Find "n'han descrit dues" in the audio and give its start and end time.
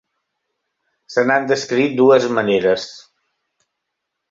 1.27-2.27